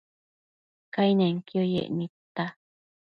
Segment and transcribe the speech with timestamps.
[0.93, 2.45] Cainenquio yec nidta